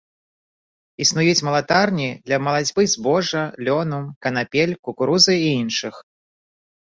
Існуюць 1.03 1.43
малатарні 1.47 2.07
для 2.29 2.39
малацьбы 2.45 2.85
збожжа, 2.93 3.43
лёну, 3.67 3.99
канапель, 4.27 4.73
кукурузы 4.87 5.33
і 5.45 5.49
іншых. 5.61 5.95